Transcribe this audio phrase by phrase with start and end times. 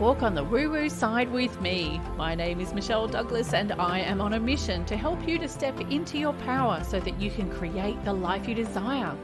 [0.00, 1.98] walk on the woo woo side with me.
[2.18, 5.48] My name is Michelle Douglas, and I am on a mission to help you to
[5.48, 9.16] step into your power so that you can create the life you desire.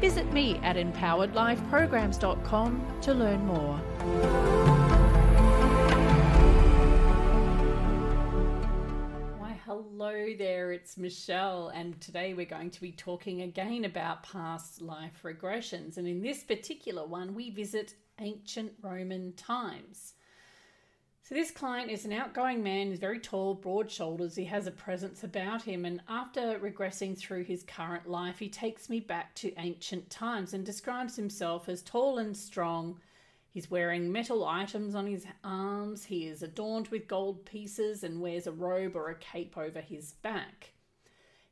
[0.00, 3.76] Visit me at empoweredlifeprograms.com to learn more.
[9.38, 14.80] Why, hello there, it's Michelle, and today we're going to be talking again about past
[14.80, 15.98] life regressions.
[15.98, 20.14] And in this particular one, we visit ancient Roman times.
[21.22, 24.70] So, this client is an outgoing man, he's very tall, broad shoulders, he has a
[24.70, 25.84] presence about him.
[25.84, 30.64] And after regressing through his current life, he takes me back to ancient times and
[30.64, 33.00] describes himself as tall and strong.
[33.50, 38.46] He's wearing metal items on his arms, he is adorned with gold pieces and wears
[38.46, 40.74] a robe or a cape over his back.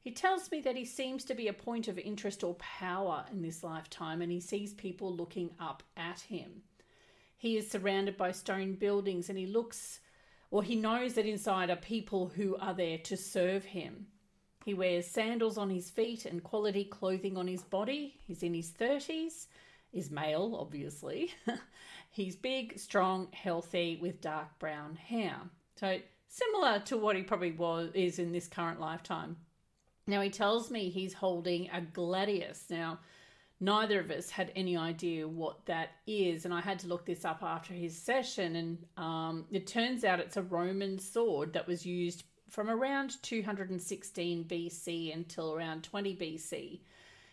[0.05, 3.41] He tells me that he seems to be a point of interest or power in
[3.41, 6.61] this lifetime and he sees people looking up at him.
[7.39, 10.01] He is surrounded by stone buildings and he looks,
[10.51, 14.09] or he knows that inside are people who are there to serve him.
[14.67, 18.19] He wears sandals on his feet and quality clothing on his body.
[18.27, 19.47] He's in his 30s,
[19.95, 21.33] is male, obviously.
[22.11, 25.37] He's big, strong, healthy, with dark brown hair.
[25.77, 29.37] So, similar to what he probably was is in this current lifetime.
[30.07, 32.69] Now, he tells me he's holding a gladius.
[32.69, 32.99] Now,
[33.61, 37.25] neither of us had any idea what that is and i had to look this
[37.25, 41.87] up after his session and um, it turns out it's a roman sword that was
[41.87, 46.81] used from around 216 bc until around 20 bc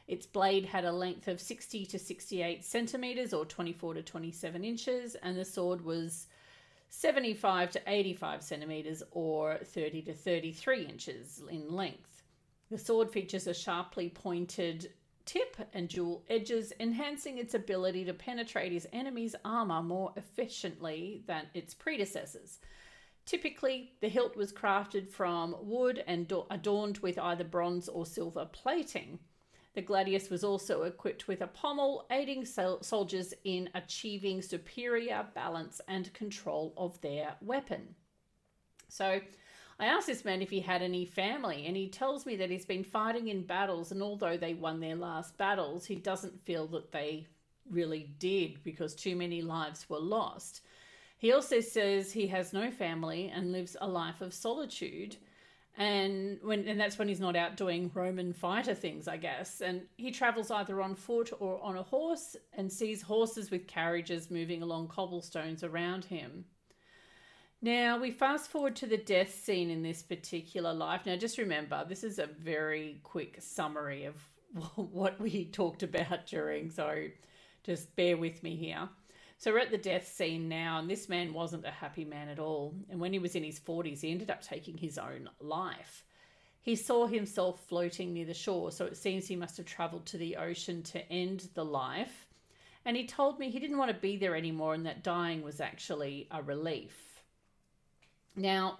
[0.07, 5.15] its blade had a length of 60 to 68 centimeters or 24 to 27 inches
[5.15, 6.27] and the sword was
[6.89, 12.20] 75 to 85 centimeters or 30 to 33 inches in length
[12.71, 14.93] the sword features a sharply pointed
[15.25, 21.43] tip and dual edges, enhancing its ability to penetrate his enemy's armor more efficiently than
[21.53, 22.59] its predecessors.
[23.25, 29.19] Typically, the hilt was crafted from wood and adorned with either bronze or silver plating.
[29.73, 36.11] The gladius was also equipped with a pommel, aiding soldiers in achieving superior balance and
[36.13, 37.95] control of their weapon.
[38.87, 39.21] So,
[39.81, 42.65] I asked this man if he had any family, and he tells me that he's
[42.65, 46.91] been fighting in battles, and although they won their last battles, he doesn't feel that
[46.91, 47.25] they
[47.67, 50.61] really did because too many lives were lost.
[51.17, 55.17] He also says he has no family and lives a life of solitude.
[55.77, 59.61] And when and that's when he's not out doing Roman fighter things, I guess.
[59.61, 64.29] And he travels either on foot or on a horse and sees horses with carriages
[64.29, 66.45] moving along cobblestones around him.
[67.63, 71.05] Now we fast forward to the death scene in this particular life.
[71.05, 74.15] Now, just remember, this is a very quick summary of
[74.75, 77.05] what we talked about during, so
[77.63, 78.89] just bear with me here.
[79.37, 82.39] So we're at the death scene now, and this man wasn't a happy man at
[82.39, 82.73] all.
[82.89, 86.03] And when he was in his 40s, he ended up taking his own life.
[86.61, 90.17] He saw himself floating near the shore, so it seems he must have traveled to
[90.17, 92.27] the ocean to end the life.
[92.85, 95.61] And he told me he didn't want to be there anymore and that dying was
[95.61, 97.10] actually a relief.
[98.35, 98.79] Now,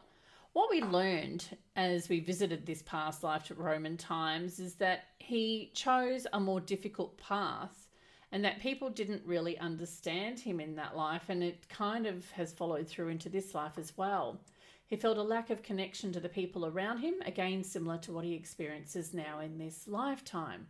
[0.54, 1.46] what we learned
[1.76, 6.60] as we visited this past life to Roman times is that he chose a more
[6.60, 7.88] difficult path
[8.32, 12.54] and that people didn't really understand him in that life, and it kind of has
[12.54, 14.40] followed through into this life as well.
[14.88, 18.24] He felt a lack of connection to the people around him, again, similar to what
[18.24, 20.68] he experiences now in this lifetime.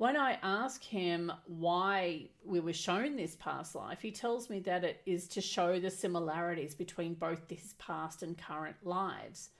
[0.00, 4.82] When I ask him why we were shown this past life, he tells me that
[4.82, 9.50] it is to show the similarities between both his past and current lives.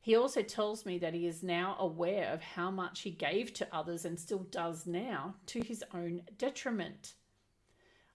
[0.00, 3.66] He also tells me that he is now aware of how much he gave to
[3.74, 7.14] others and still does now to his own detriment.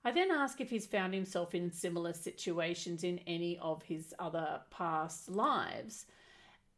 [0.05, 4.61] I then ask if he's found himself in similar situations in any of his other
[4.71, 6.05] past lives.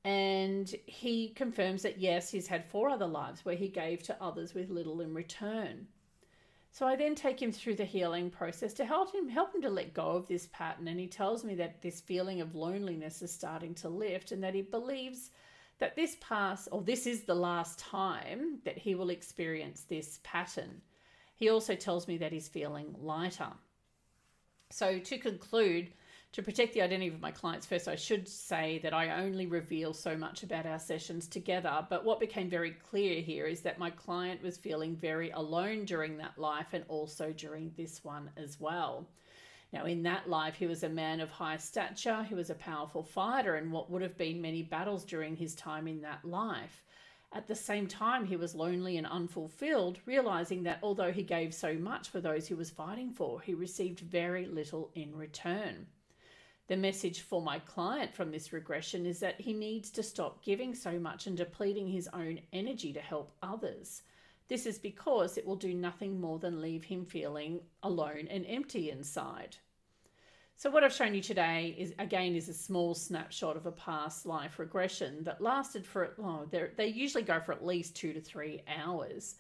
[0.03, 4.53] And he confirms that yes, he's had four other lives where he gave to others
[4.53, 5.87] with little in return.
[6.71, 9.69] So I then take him through the healing process to help him help him to
[9.69, 13.31] let go of this pattern and he tells me that this feeling of loneliness is
[13.31, 15.31] starting to lift and that he believes
[15.79, 20.81] that this past or this is the last time that he will experience this pattern.
[21.35, 23.53] He also tells me that he's feeling lighter.
[24.69, 25.91] So to conclude,
[26.33, 29.93] to protect the identity of my clients first, I should say that I only reveal
[29.93, 31.85] so much about our sessions together.
[31.89, 36.17] But what became very clear here is that my client was feeling very alone during
[36.17, 39.07] that life and also during this one as well.
[39.73, 43.03] Now, in that life, he was a man of high stature, he was a powerful
[43.03, 46.83] fighter in what would have been many battles during his time in that life.
[47.33, 51.73] At the same time, he was lonely and unfulfilled, realizing that although he gave so
[51.73, 55.87] much for those he was fighting for, he received very little in return.
[56.67, 60.75] The message for my client from this regression is that he needs to stop giving
[60.75, 64.01] so much and depleting his own energy to help others.
[64.49, 68.89] This is because it will do nothing more than leave him feeling alone and empty
[68.91, 69.55] inside.
[70.57, 74.25] So what I've shown you today is again is a small snapshot of a past
[74.25, 78.61] life regression that lasted for oh, they usually go for at least two to three
[78.67, 79.35] hours.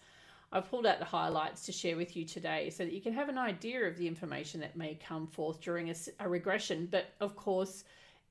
[0.51, 3.29] I've pulled out the highlights to share with you today so that you can have
[3.29, 6.87] an idea of the information that may come forth during a, a regression.
[6.89, 7.83] But of course,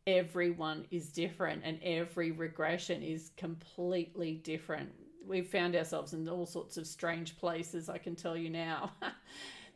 [0.06, 4.90] everyone is different and every regression is completely different.
[5.26, 8.92] We've found ourselves in all sorts of strange places, I can tell you now.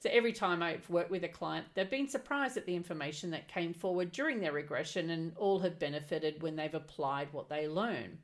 [0.01, 3.49] So every time I've worked with a client, they've been surprised at the information that
[3.49, 8.17] came forward during their regression and all have benefited when they've applied what they learn.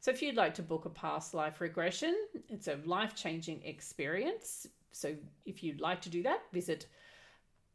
[0.00, 2.14] So if you'd like to book a past life regression,
[2.48, 4.66] it's a life changing experience.
[4.92, 5.14] So
[5.44, 6.86] if you'd like to do that, visit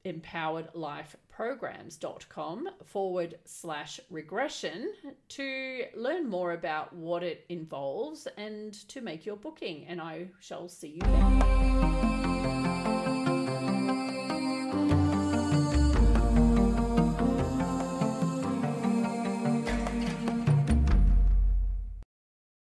[0.05, 4.93] empoweredlifeprograms.com forward slash regression
[5.29, 9.87] to learn more about what it involves and to make your booking.
[9.87, 12.10] And I shall see you then.